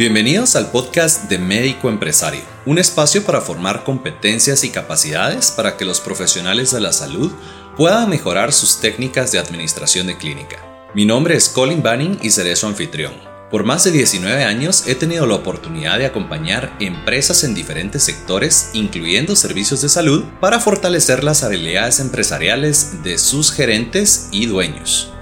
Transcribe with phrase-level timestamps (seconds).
[0.00, 5.84] Bienvenidos al podcast de Médico Empresario, un espacio para formar competencias y capacidades para que
[5.84, 7.30] los profesionales de la salud
[7.76, 10.56] puedan mejorar sus técnicas de administración de clínica.
[10.94, 13.12] Mi nombre es Colin Banning y seré su anfitrión.
[13.50, 18.70] Por más de 19 años he tenido la oportunidad de acompañar empresas en diferentes sectores,
[18.72, 25.12] incluyendo servicios de salud, para fortalecer las habilidades empresariales de sus gerentes y dueños.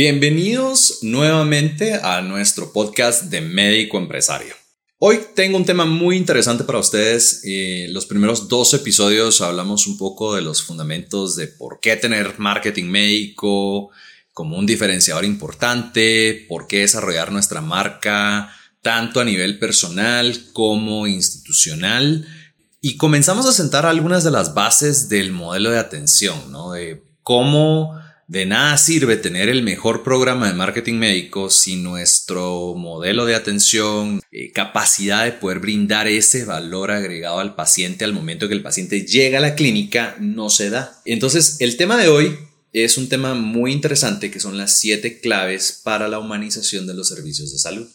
[0.00, 4.54] Bienvenidos nuevamente a nuestro podcast de médico empresario.
[4.98, 7.40] Hoy tengo un tema muy interesante para ustedes.
[7.42, 12.38] Eh, los primeros dos episodios hablamos un poco de los fundamentos de por qué tener
[12.38, 13.90] marketing médico
[14.32, 22.24] como un diferenciador importante, por qué desarrollar nuestra marca tanto a nivel personal como institucional.
[22.80, 26.70] Y comenzamos a sentar algunas de las bases del modelo de atención, ¿no?
[26.70, 33.24] De cómo de nada sirve tener el mejor programa de marketing médico si nuestro modelo
[33.24, 38.54] de atención, eh, capacidad de poder brindar ese valor agregado al paciente al momento que
[38.54, 41.00] el paciente llega a la clínica no se da.
[41.06, 42.38] Entonces, el tema de hoy
[42.74, 47.08] es un tema muy interesante que son las siete claves para la humanización de los
[47.08, 47.88] servicios de salud.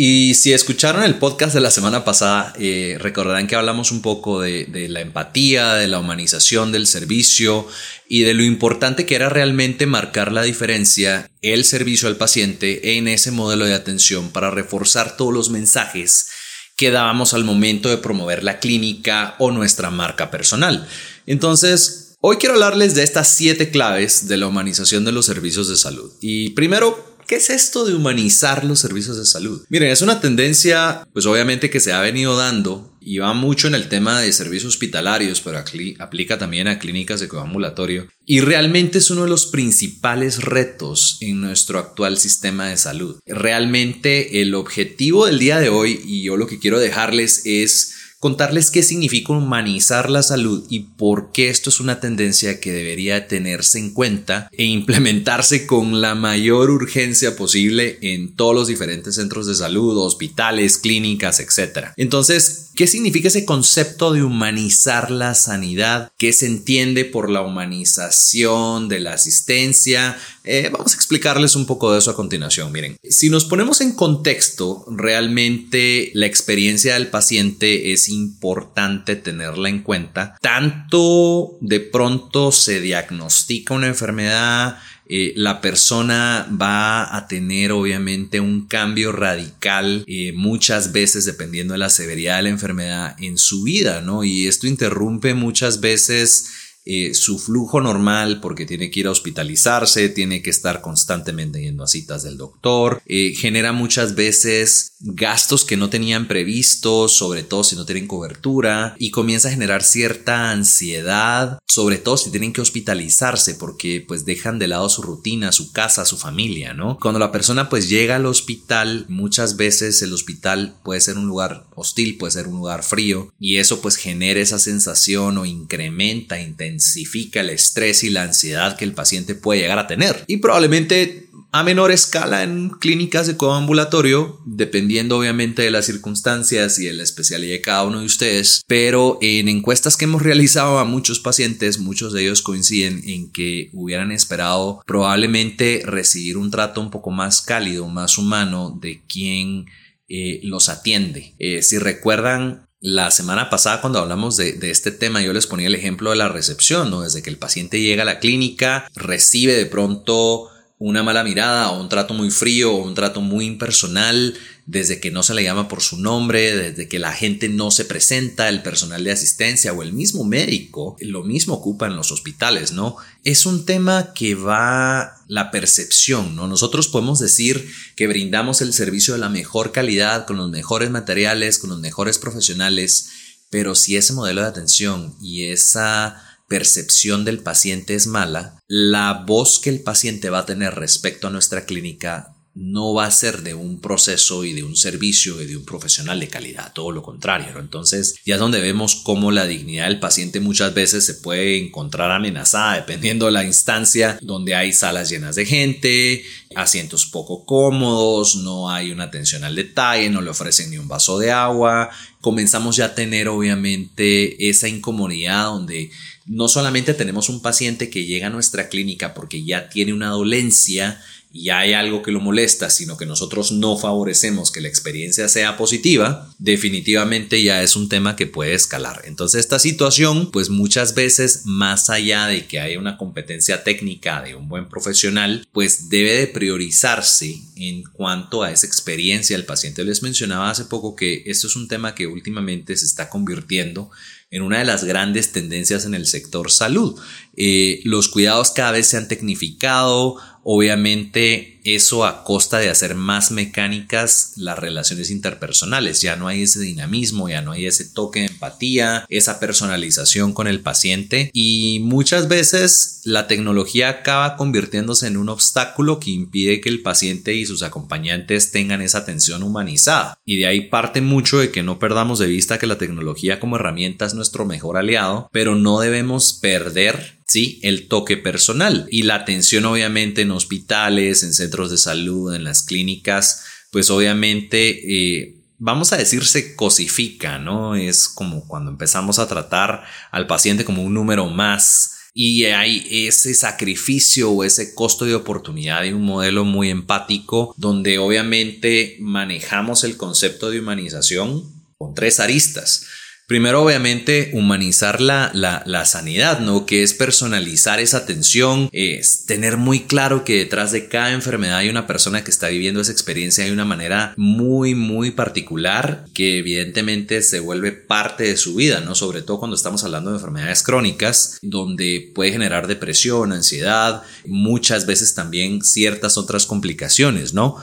[0.00, 4.40] Y si escucharon el podcast de la semana pasada, eh, recordarán que hablamos un poco
[4.40, 7.66] de, la empatía, de la humanización del servicio
[8.08, 13.08] y de lo importante que era realmente marcar la diferencia, el servicio al paciente en
[13.08, 16.28] ese modelo de atención para reforzar todos los mensajes
[16.76, 20.86] que dábamos al momento de promover la clínica o nuestra marca personal.
[21.26, 25.76] Entonces, hoy quiero hablarles de estas siete claves de la humanización de los servicios de
[25.76, 26.12] salud.
[26.20, 29.62] Y primero, ¿Qué es esto de humanizar los servicios de salud?
[29.68, 33.74] Miren, es una tendencia, pues obviamente que se ha venido dando y va mucho en
[33.74, 35.62] el tema de servicios hospitalarios, pero
[35.98, 38.08] aplica también a clínicas de coambulatorio.
[38.24, 43.18] Y realmente es uno de los principales retos en nuestro actual sistema de salud.
[43.26, 48.70] Realmente el objetivo del día de hoy, y yo lo que quiero dejarles es contarles
[48.70, 53.78] qué significa humanizar la salud y por qué esto es una tendencia que debería tenerse
[53.78, 59.54] en cuenta e implementarse con la mayor urgencia posible en todos los diferentes centros de
[59.54, 61.88] salud, hospitales, clínicas, etc.
[61.96, 66.12] Entonces, ¿Qué significa ese concepto de humanizar la sanidad?
[66.16, 70.16] ¿Qué se entiende por la humanización de la asistencia?
[70.44, 72.70] Eh, vamos a explicarles un poco de eso a continuación.
[72.70, 79.82] Miren, si nos ponemos en contexto, realmente la experiencia del paciente es importante tenerla en
[79.82, 80.36] cuenta.
[80.40, 84.78] Tanto de pronto se diagnostica una enfermedad,
[85.10, 91.78] eh, la persona va a tener obviamente un cambio radical eh, muchas veces dependiendo de
[91.78, 94.22] la severidad de la enfermedad en su vida, ¿no?
[94.22, 100.08] Y esto interrumpe muchas veces eh, su flujo normal porque tiene que ir a hospitalizarse,
[100.08, 105.76] tiene que estar constantemente yendo a citas del doctor, eh, genera muchas veces gastos que
[105.76, 111.58] no tenían previstos, sobre todo si no tienen cobertura, y comienza a generar cierta ansiedad,
[111.66, 116.06] sobre todo si tienen que hospitalizarse porque pues dejan de lado su rutina, su casa,
[116.06, 116.98] su familia, ¿no?
[117.02, 121.66] Cuando la persona pues llega al hospital, muchas veces el hospital puede ser un lugar
[121.74, 126.77] hostil, puede ser un lugar frío, y eso pues genera esa sensación o incrementa, intensidad
[126.78, 130.24] intensifica el estrés y la ansiedad que el paciente puede llegar a tener.
[130.26, 136.84] Y probablemente a menor escala en clínicas de coambulatorio, dependiendo obviamente de las circunstancias y
[136.84, 140.84] de la especialidad de cada uno de ustedes, pero en encuestas que hemos realizado a
[140.84, 146.90] muchos pacientes, muchos de ellos coinciden en que hubieran esperado probablemente recibir un trato un
[146.90, 149.66] poco más cálido, más humano de quien
[150.08, 151.34] eh, los atiende.
[151.38, 155.74] Eh, si recuerdan, la semana pasada cuando hablamos de, este tema yo les ponía el
[155.74, 157.02] ejemplo de la recepción, ¿no?
[157.02, 160.48] Desde que el paciente llega a la clínica, recibe de pronto
[160.80, 164.34] una mala mirada o un trato muy frío o un trato muy impersonal,
[164.64, 167.84] desde que no se le llama por su nombre, desde que la gente no se
[167.84, 172.72] presenta, el personal de asistencia o el mismo médico, lo mismo ocupa en los hospitales,
[172.72, 172.96] ¿no?
[173.24, 176.46] Es un tema que va la percepción, ¿no?
[176.46, 181.58] Nosotros podemos decir que brindamos el servicio de la mejor calidad, con los mejores materiales,
[181.58, 183.08] con los mejores profesionales,
[183.50, 189.58] pero si ese modelo de atención y esa percepción del paciente es mala, la voz
[189.58, 193.54] que el paciente va a tener respecto a nuestra clínica no va a ser de
[193.54, 197.56] un proceso y de un servicio y de un profesional de calidad, todo lo contrario.
[197.56, 202.10] Entonces ya es donde vemos cómo la dignidad del paciente muchas veces se puede encontrar
[202.10, 206.24] amenazada dependiendo de la instancia donde hay salas llenas de gente,
[206.56, 211.18] asientos poco cómodos, no hay una atención al detalle, no le ofrecen ni un vaso
[211.20, 211.90] de agua.
[212.20, 215.92] Comenzamos ya a tener obviamente esa incomodidad donde
[216.28, 221.00] no solamente tenemos un paciente que llega a nuestra clínica porque ya tiene una dolencia,
[221.30, 225.56] y hay algo que lo molesta, sino que nosotros no favorecemos que la experiencia sea
[225.56, 229.02] positiva, definitivamente ya es un tema que puede escalar.
[229.04, 234.34] Entonces esta situación, pues muchas veces más allá de que haya una competencia técnica de
[234.34, 239.84] un buen profesional, pues debe de priorizarse en cuanto a esa experiencia del paciente.
[239.84, 243.90] Les mencionaba hace poco que esto es un tema que últimamente se está convirtiendo
[244.30, 246.98] en una de las grandes tendencias en el sector salud.
[247.36, 250.18] Eh, los cuidados cada vez se han tecnificado,
[250.50, 256.00] Obviamente eso a costa de hacer más mecánicas las relaciones interpersonales.
[256.00, 260.46] Ya no hay ese dinamismo, ya no hay ese toque de empatía, esa personalización con
[260.46, 266.68] el paciente y muchas veces la tecnología acaba convirtiéndose en un obstáculo que impide que
[266.68, 270.18] el paciente y sus acompañantes tengan esa atención humanizada.
[270.24, 273.56] Y de ahí parte mucho de que no perdamos de vista que la tecnología como
[273.56, 277.60] herramienta es nuestro mejor aliado, pero no debemos perder ¿sí?
[277.62, 282.62] El toque personal y la atención obviamente en hospitales, en centros de salud, en las
[282.62, 285.18] clínicas, pues obviamente...
[285.18, 287.74] Eh, vamos a decir se cosifica, ¿no?
[287.74, 293.34] Es como cuando empezamos a tratar al paciente como un número más y hay ese
[293.34, 299.96] sacrificio o ese costo de oportunidad de un modelo muy empático donde obviamente manejamos el
[299.96, 301.44] concepto de humanización
[301.76, 302.86] con tres aristas.
[303.28, 306.64] Primero, obviamente, humanizar la, la, sanidad, ¿no?
[306.64, 311.68] Que es personalizar esa atención, es tener muy claro que detrás de cada enfermedad hay
[311.68, 317.20] una persona que está viviendo esa experiencia de una manera muy, muy particular, que evidentemente
[317.20, 318.94] se vuelve parte de su vida, ¿no?
[318.94, 325.12] Sobre todo cuando estamos hablando de enfermedades crónicas, donde puede generar depresión, ansiedad, muchas veces
[325.12, 327.56] también ciertas otras complicaciones, ¿no?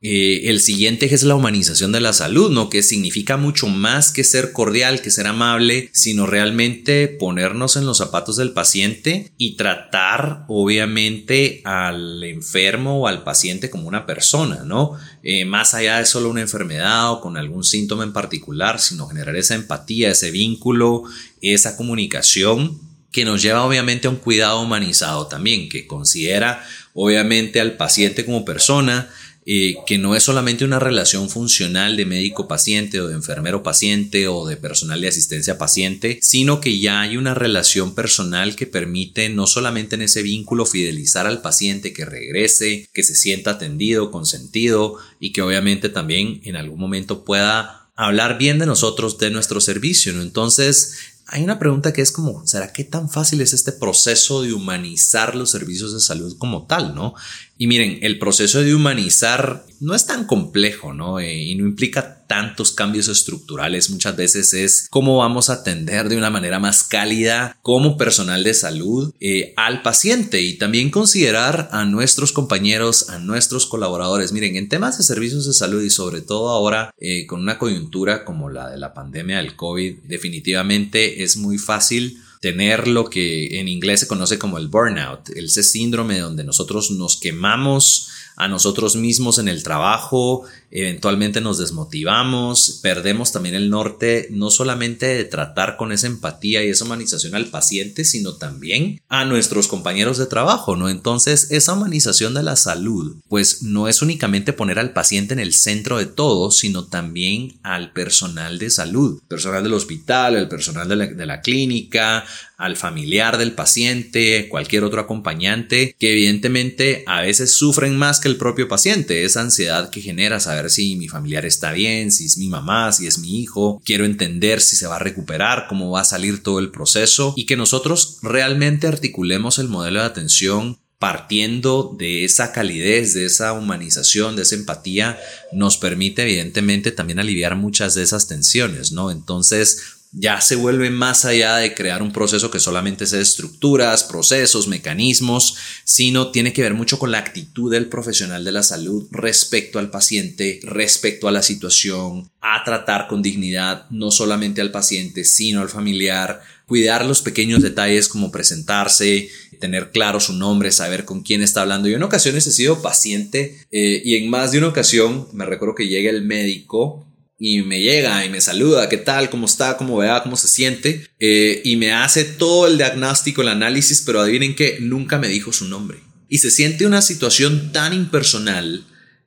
[0.00, 2.70] Eh, el siguiente es la humanización de la salud, ¿no?
[2.70, 7.98] Que significa mucho más que ser cordial, que ser amable, sino realmente ponernos en los
[7.98, 14.92] zapatos del paciente y tratar, obviamente, al enfermo o al paciente como una persona, ¿no?
[15.24, 19.34] Eh, más allá de solo una enfermedad o con algún síntoma en particular, sino generar
[19.34, 21.02] esa empatía, ese vínculo,
[21.42, 22.78] esa comunicación
[23.10, 28.44] que nos lleva obviamente a un cuidado humanizado también, que considera obviamente al paciente como
[28.44, 29.08] persona,
[29.50, 34.58] eh, que no es solamente una relación funcional de médico-paciente o de enfermero-paciente o de
[34.58, 40.02] personal de asistencia-paciente, sino que ya hay una relación personal que permite no solamente en
[40.02, 45.88] ese vínculo fidelizar al paciente, que regrese, que se sienta atendido, consentido y que obviamente
[45.88, 50.12] también en algún momento pueda hablar bien de nosotros, de nuestro servicio.
[50.12, 50.20] ¿no?
[50.20, 50.98] Entonces,
[51.30, 55.34] hay una pregunta que es como, ¿será qué tan fácil es este proceso de humanizar
[55.34, 57.14] los servicios de salud como tal, no?
[57.58, 61.18] Y miren, el proceso de humanizar no es tan complejo, ¿no?
[61.18, 63.90] Eh, y no implica tantos cambios estructurales.
[63.90, 68.54] Muchas veces es cómo vamos a atender de una manera más cálida como personal de
[68.54, 74.30] salud eh, al paciente y también considerar a nuestros compañeros, a nuestros colaboradores.
[74.30, 78.24] Miren, en temas de servicios de salud y sobre todo ahora eh, con una coyuntura
[78.24, 83.68] como la de la pandemia del COVID, definitivamente es muy fácil tener lo que en
[83.68, 88.08] inglés se conoce como el burnout, ese síndrome donde nosotros nos quemamos
[88.38, 95.06] a nosotros mismos en el trabajo, eventualmente nos desmotivamos, perdemos también el norte no solamente
[95.06, 100.18] de tratar con esa empatía y esa humanización al paciente, sino también a nuestros compañeros
[100.18, 100.88] de trabajo, ¿no?
[100.88, 105.52] Entonces, esa humanización de la salud, pues no es únicamente poner al paciente en el
[105.52, 110.96] centro de todo, sino también al personal de salud, personal del hospital, el personal de
[110.96, 112.24] la, de la clínica,
[112.56, 118.36] al familiar del paciente, cualquier otro acompañante, que evidentemente a veces sufren más que el
[118.36, 122.48] propio paciente, esa ansiedad que genera saber si mi familiar está bien, si es mi
[122.48, 126.04] mamá, si es mi hijo, quiero entender si se va a recuperar, cómo va a
[126.04, 132.24] salir todo el proceso y que nosotros realmente articulemos el modelo de atención partiendo de
[132.24, 135.18] esa calidez, de esa humanización, de esa empatía,
[135.52, 139.12] nos permite evidentemente también aliviar muchas de esas tensiones, ¿no?
[139.12, 144.66] Entonces, ya se vuelve más allá de crear un proceso que solamente sea estructuras, procesos,
[144.66, 149.78] mecanismos, sino tiene que ver mucho con la actitud del profesional de la salud respecto
[149.78, 155.60] al paciente, respecto a la situación, a tratar con dignidad no solamente al paciente, sino
[155.60, 159.28] al familiar, cuidar los pequeños detalles como presentarse,
[159.60, 161.88] tener claro su nombre, saber con quién está hablando.
[161.88, 165.74] Yo en ocasiones he sido paciente eh, y en más de una ocasión me recuerdo
[165.74, 167.07] que llega el médico
[167.38, 169.30] y me llega y me saluda, ¿qué tal?
[169.30, 169.76] ¿Cómo está?
[169.76, 170.22] ¿Cómo vea?
[170.22, 171.08] ¿Cómo se siente?
[171.20, 175.52] Eh, y me hace todo el diagnóstico, el análisis, pero adivinen que nunca me dijo
[175.52, 175.98] su nombre.
[176.28, 178.84] Y se siente una situación tan impersonal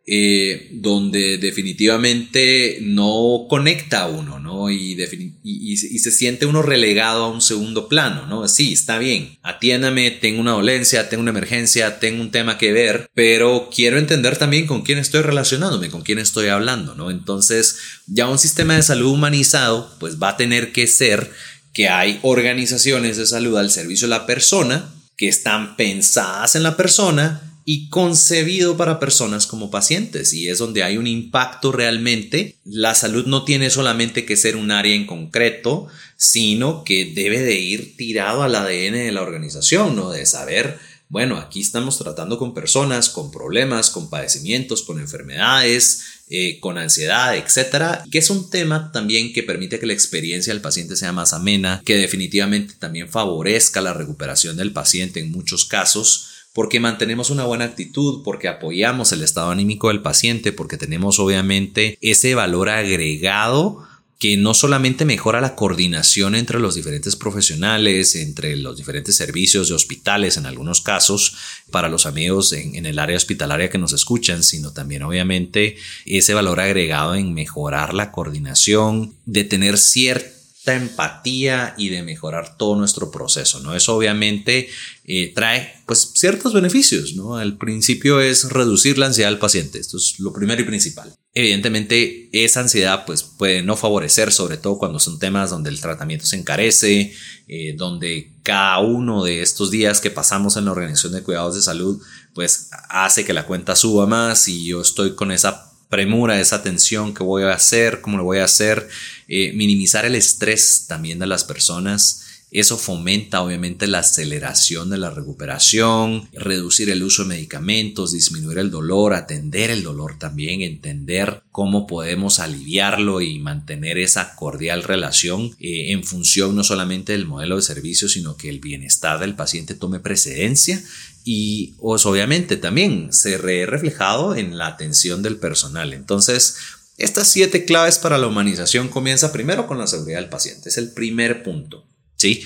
[0.08, 4.72] eh, donde definitivamente no conecta a uno, ¿no?
[4.72, 8.48] Y, se siente uno relegado a un segundo plano, ¿no?
[8.48, 13.10] Sí, está bien, atiéndame, tengo una dolencia, tengo una emergencia, tengo un tema que ver,
[13.14, 17.12] pero quiero entender también con quién estoy relacionándome, con quién estoy hablando, ¿no?
[17.12, 17.78] Entonces,
[18.08, 21.32] ya un sistema de salud humanizado, pues va a tener que ser
[21.74, 26.76] que hay organizaciones de salud al servicio de la persona que están pensadas en la
[26.76, 32.58] persona y concebido para personas como pacientes y es donde hay un impacto realmente.
[32.66, 35.88] La salud no tiene solamente que ser un área en concreto,
[36.18, 40.12] sino que debe de ir tirado al ADN de la organización, ¿no?
[40.12, 46.60] De saber, bueno, aquí estamos tratando con personas con problemas, con padecimientos, con enfermedades, eh,
[46.60, 50.98] con ansiedad, etcétera, que es un tema también que permite que la experiencia del paciente
[50.98, 56.80] sea más amena, que definitivamente también favorezca la recuperación del paciente en muchos casos porque
[56.80, 62.36] mantenemos una buena actitud, porque apoyamos el estado anímico del paciente, porque tenemos obviamente ese
[62.36, 63.88] valor agregado
[64.22, 69.74] que no solamente mejora la coordinación entre los diferentes profesionales, entre los diferentes servicios de
[69.74, 71.38] hospitales en algunos casos,
[71.72, 76.36] para los amigos en, en, el área hospitalaria que nos escuchan, sino también obviamente ese
[76.36, 83.10] valor agregado en mejorar la coordinación, de tener cierto empatía y de mejorar todo nuestro
[83.10, 83.76] proceso, ¿no?
[83.76, 84.70] Eso obviamente
[85.06, 87.42] eh, trae pues ciertos beneficios, ¿no?
[87.42, 91.16] El principio es reducir la ansiedad del paciente, esto es lo primero y principal.
[91.34, 96.28] Evidentemente esa ansiedad pues puede no favorecer, sobre todo cuando son temas donde el tratamiento
[96.28, 97.14] se encarece,
[97.48, 101.62] eh, donde cada uno de estos días que pasamos en la organización de cuidados de
[101.62, 102.02] salud
[102.34, 107.14] pues hace que la cuenta suba más y yo estoy con esa premura, esa tensión,
[107.14, 108.88] qué voy a hacer, cómo lo voy a hacer,
[109.28, 112.31] eh, minimizar el estrés también de las personas.
[112.52, 118.70] Eso fomenta obviamente la aceleración de la recuperación, reducir el uso de medicamentos, disminuir el
[118.70, 125.94] dolor, atender el dolor también, entender cómo podemos aliviarlo y mantener esa cordial relación eh,
[125.94, 130.02] en función no solamente del modelo de servicio, sino que el bienestar del paciente tome
[130.02, 130.84] precedencia
[131.24, 135.94] y pues, obviamente también se reflejado en la atención del personal.
[135.94, 136.58] Entonces,
[136.98, 140.92] estas siete claves para la humanización comienza primero con la seguridad del paciente, es el
[140.92, 141.91] primer punto.
[142.22, 142.46] ¿Sí?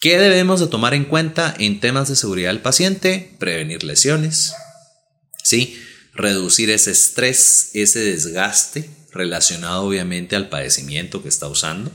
[0.00, 3.34] ¿Qué debemos de tomar en cuenta en temas de seguridad del paciente?
[3.38, 4.54] Prevenir lesiones,
[5.42, 5.76] ¿sí?
[6.14, 11.90] reducir ese estrés, ese desgaste relacionado obviamente al padecimiento que está usando,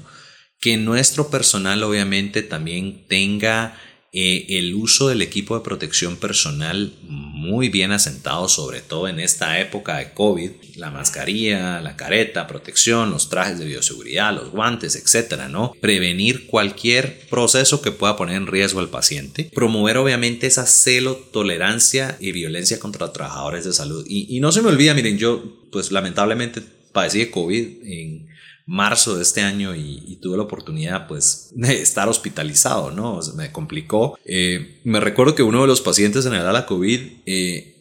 [0.60, 3.80] que nuestro personal obviamente también tenga
[4.16, 9.60] eh, el uso del equipo de protección personal muy bien asentado, sobre todo en esta
[9.60, 15.50] época de COVID, la mascarilla, la careta, protección, los trajes de bioseguridad, los guantes, etcétera,
[15.50, 15.76] ¿no?
[15.82, 19.50] Prevenir cualquier proceso que pueda poner en riesgo al paciente.
[19.52, 24.06] Promover, obviamente, esa celo, tolerancia y violencia contra trabajadores de salud.
[24.08, 28.33] Y, y no se me olvida, miren, yo, pues lamentablemente padecí de COVID en
[28.66, 33.20] marzo de este año y, tuve la oportunidad pues de estar hospitalizado, ¿no?
[33.36, 34.18] me complicó.
[34.24, 37.74] Eh, me recuerdo que uno de los pacientes en el ala COVID eh,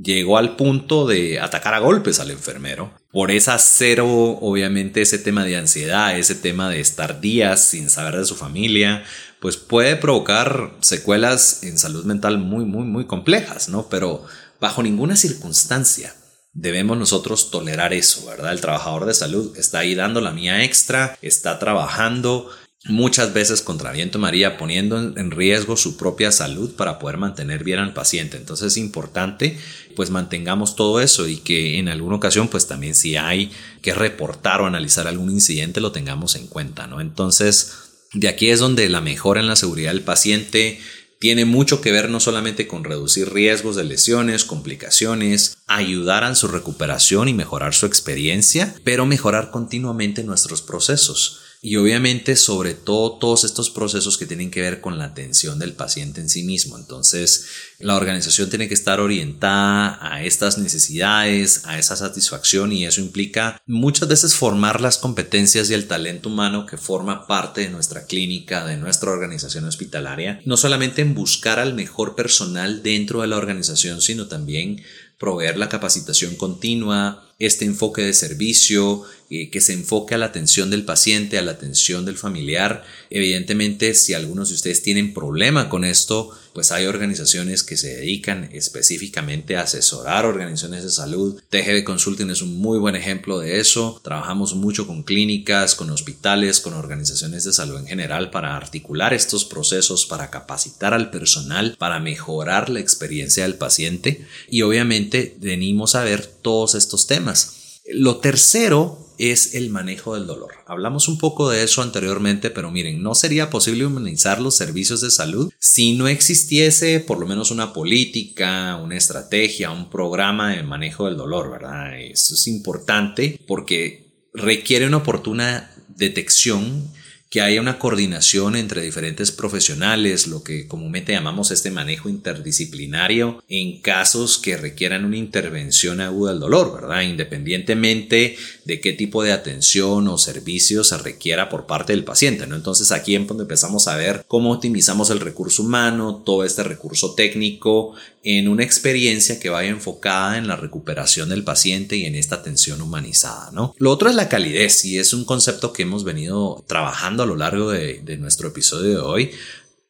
[0.00, 2.92] llegó al punto de atacar a golpes al enfermero.
[3.10, 4.06] Por esa cero,
[4.40, 9.02] obviamente, ese tema de ansiedad, ese tema de estar días sin saber de su familia,
[9.40, 13.88] pues puede provocar secuelas en salud mental muy, muy, muy complejas, ¿no?
[13.88, 14.24] Pero
[14.60, 16.14] bajo ninguna circunstancia
[16.60, 18.52] debemos nosotros tolerar eso, ¿verdad?
[18.52, 22.50] El trabajador de salud está ahí dando la mía extra, está trabajando
[22.84, 27.78] muchas veces contra viento María, poniendo en riesgo su propia salud para poder mantener bien
[27.78, 28.36] al paciente.
[28.36, 29.58] Entonces es importante
[29.94, 34.60] pues mantengamos todo eso y que en alguna ocasión pues también si hay que reportar
[34.60, 37.00] o analizar algún incidente lo tengamos en cuenta, ¿no?
[37.00, 37.72] Entonces
[38.12, 40.80] de aquí es donde la mejora en la seguridad del paciente,
[41.18, 46.48] tiene mucho que ver no solamente con reducir riesgos de lesiones, complicaciones, ayudar a su
[46.48, 51.40] recuperación y mejorar su experiencia, pero mejorar continuamente nuestros procesos.
[51.60, 55.72] Y obviamente sobre todo todos estos procesos que tienen que ver con la atención del
[55.72, 56.78] paciente en sí mismo.
[56.78, 57.46] Entonces
[57.80, 63.60] la organización tiene que estar orientada a estas necesidades, a esa satisfacción y eso implica
[63.66, 68.64] muchas veces formar las competencias y el talento humano que forma parte de nuestra clínica,
[68.64, 70.40] de nuestra organización hospitalaria.
[70.44, 74.82] No solamente en buscar al mejor personal dentro de la organización, sino también
[75.18, 80.70] proveer la capacitación continua, este enfoque de servicio, eh, que se enfoque a la atención
[80.70, 82.82] del paciente, a la atención del familiar.
[83.10, 88.48] Evidentemente, si algunos de ustedes tienen problema con esto, pues hay organizaciones que se dedican
[88.52, 91.40] específicamente a asesorar organizaciones de salud.
[91.50, 94.00] TGD Consulting es un muy buen ejemplo de eso.
[94.02, 99.44] Trabajamos mucho con clínicas, con hospitales, con organizaciones de salud en general para articular estos
[99.44, 106.02] procesos, para capacitar al personal, para mejorar la experiencia del paciente y obviamente venimos a
[106.02, 107.82] ver todos estos temas.
[107.90, 110.54] Lo tercero es el manejo del dolor.
[110.66, 115.10] Hablamos un poco de eso anteriormente, pero miren, no sería posible humanizar los servicios de
[115.10, 121.06] salud si no existiese por lo menos una política, una estrategia, un programa de manejo
[121.06, 121.98] del dolor, ¿verdad?
[122.00, 126.90] Eso es importante porque requiere una oportuna detección
[127.30, 133.82] que haya una coordinación entre diferentes profesionales, lo que comúnmente llamamos este manejo interdisciplinario en
[133.82, 137.02] casos que requieran una intervención aguda del dolor, ¿verdad?
[137.02, 138.36] Independientemente
[138.68, 142.54] de qué tipo de atención o servicio se requiera por parte del paciente, ¿no?
[142.54, 147.14] Entonces aquí es donde empezamos a ver cómo optimizamos el recurso humano, todo este recurso
[147.14, 152.34] técnico en una experiencia que vaya enfocada en la recuperación del paciente y en esta
[152.34, 153.74] atención humanizada, ¿no?
[153.78, 157.36] Lo otro es la calidez y es un concepto que hemos venido trabajando a lo
[157.36, 159.30] largo de, nuestro episodio de hoy.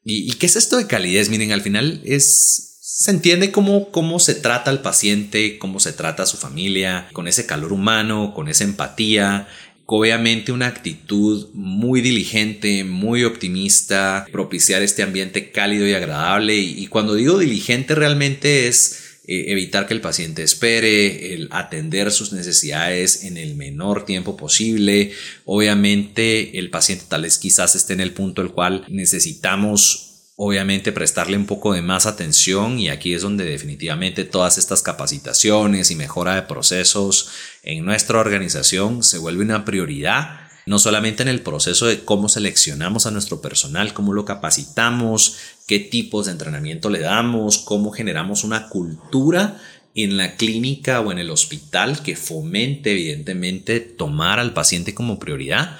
[0.05, 1.31] ¿Y, qué es esto de calidez?
[1.31, 6.23] Miren, al final es, se entiende cómo, cómo se trata al paciente, cómo se trata
[6.23, 9.47] a su familia, con ese calor humano, con esa empatía,
[9.85, 16.57] obviamente una actitud muy diligente, muy optimista, propiciar este ambiente cálido y agradable.
[16.57, 22.33] y, cuando digo diligente realmente es eh, evitar que el paciente espere, el atender sus
[22.33, 25.13] necesidades en el menor tiempo posible.
[25.45, 30.08] Obviamente el paciente tal vez quizás esté en el punto el cual necesitamos
[30.41, 35.91] obviamente prestarle un poco de más atención y aquí es donde definitivamente todas estas capacitaciones
[35.91, 37.31] y mejora de procesos
[37.65, 43.07] en nuestra organización se vuelve una prioridad no solamente en el proceso de cómo seleccionamos
[43.07, 48.69] a nuestro personal, cómo lo capacitamos, qué tipos de entrenamiento le damos, cómo generamos una
[48.69, 49.59] cultura
[49.95, 55.77] en la clínica o en el hospital que fomente evidentemente tomar al paciente como prioridad.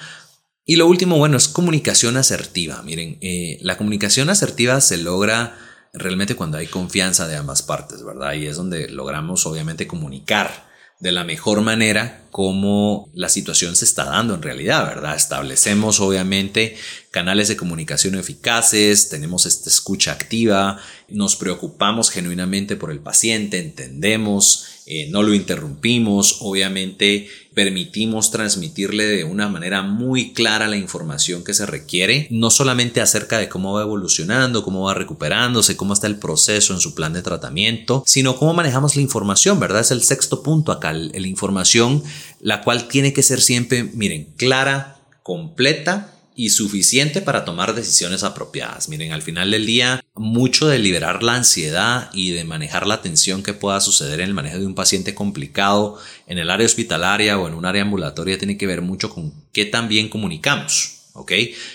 [0.69, 2.83] Y lo último, bueno, es comunicación asertiva.
[2.83, 5.57] Miren, eh, la comunicación asertiva se logra
[5.93, 8.33] realmente cuando hay confianza de ambas partes, ¿verdad?
[8.33, 10.67] Y es donde logramos obviamente comunicar
[10.99, 15.15] de la mejor manera cómo la situación se está dando en realidad, ¿verdad?
[15.15, 16.75] Establecemos obviamente
[17.11, 24.65] canales de comunicación eficaces, tenemos esta escucha activa, nos preocupamos genuinamente por el paciente, entendemos,
[24.85, 31.53] eh, no lo interrumpimos, obviamente permitimos transmitirle de una manera muy clara la información que
[31.53, 36.19] se requiere, no solamente acerca de cómo va evolucionando, cómo va recuperándose, cómo está el
[36.19, 39.81] proceso en su plan de tratamiento, sino cómo manejamos la información, ¿verdad?
[39.81, 42.03] Es el sexto punto acá, la información,
[42.39, 48.87] la cual tiene que ser siempre, miren, clara, completa y suficiente para tomar decisiones apropiadas.
[48.87, 53.43] Miren, al final del día, mucho de liberar la ansiedad y de manejar la tensión
[53.43, 57.49] que pueda suceder en el manejo de un paciente complicado en el área hospitalaria o
[57.49, 61.33] en un área ambulatoria tiene que ver mucho con qué también comunicamos, ¿ok?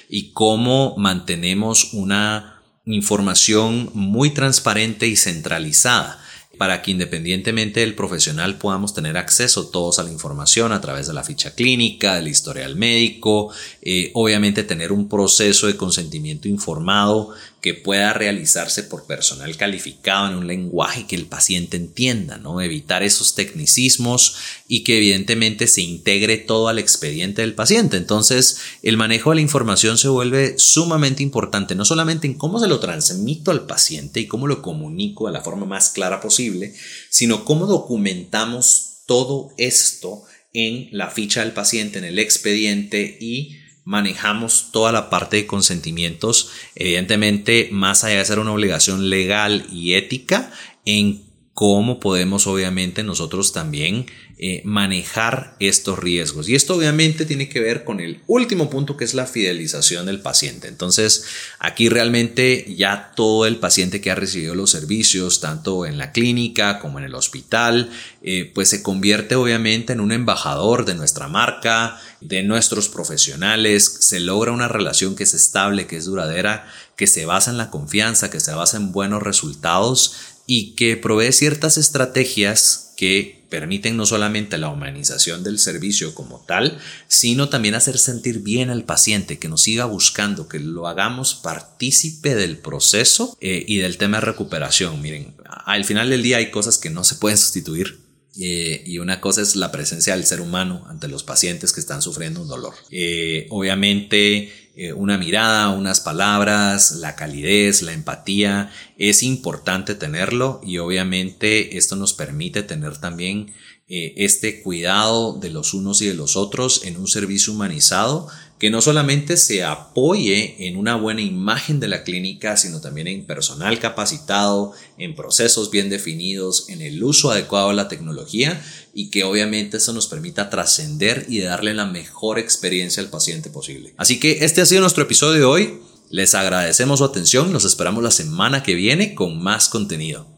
[0.09, 6.24] Y cómo mantenemos una información muy transparente y centralizada
[6.57, 11.14] para que independientemente del profesional podamos tener acceso todos a la información a través de
[11.14, 13.51] la ficha clínica, del historial médico,
[13.83, 17.31] eh, obviamente tener un proceso de consentimiento informado
[17.64, 22.61] que pueda realizarse por personal calificado en un lenguaje que el paciente entienda, ¿no?
[22.61, 24.37] Evitar esos tecnicismos
[24.68, 27.96] y que evidentemente se integre todo al expediente del paciente.
[27.96, 32.68] Entonces, el manejo de la información se vuelve sumamente importante, no solamente en cómo se
[32.68, 36.74] lo transmito al paciente y cómo lo comunico de la forma más clara posible,
[37.09, 40.22] sino cómo documentamos todo esto
[40.53, 46.51] en la ficha del paciente, en el expediente y manejamos toda la parte de consentimientos,
[46.75, 50.51] evidentemente más allá de ser una obligación legal y ética,
[50.85, 56.49] en cómo podemos obviamente nosotros también eh, manejar estos riesgos.
[56.49, 60.20] Y esto obviamente tiene que ver con el último punto que es la fidelización del
[60.20, 60.66] paciente.
[60.66, 61.25] Entonces,
[61.61, 66.81] aquí realmente ya todo el paciente que ha recibido los servicios, tanto en la clínica
[66.81, 67.90] como en el hospital,
[68.23, 74.18] eh, pues se convierte obviamente en un embajador de nuestra marca, de nuestros profesionales, se
[74.18, 76.66] logra una relación que es estable, que es duradera,
[76.97, 80.16] que se basa en la confianza, que se basa en buenos resultados
[80.47, 86.77] y que provee ciertas estrategias que permiten no solamente la humanización del servicio como tal,
[87.07, 92.35] sino también hacer sentir bien al paciente, que nos siga buscando, que lo hagamos partícipe
[92.35, 95.01] del proceso eh, y del tema de recuperación.
[95.01, 95.37] Miren,
[95.67, 98.01] al final del día hay cosas que no se pueden sustituir.
[98.40, 102.03] Eh, y una cosa es la presencia del ser humano ante los pacientes que están
[102.03, 102.75] sufriendo un dolor.
[102.90, 110.79] Eh, obviamente eh, una mirada, unas palabras, la calidez, la empatía, es importante tenerlo y
[110.79, 113.55] obviamente esto nos permite tener también
[113.87, 118.29] eh, este cuidado de los unos y de los otros en un servicio humanizado
[118.64, 123.27] que no solamente se apoye en una buena imagen de la clínica, sino también en
[123.27, 129.22] personal capacitado, en procesos bien definidos, en el uso adecuado de la tecnología y que
[129.22, 133.92] obviamente eso nos permita trascender y darle la mejor experiencia al paciente posible.
[133.98, 135.81] Así que este ha sido nuestro episodio de hoy.
[136.09, 140.34] Les agradecemos su atención, los esperamos la semana que viene con más contenido.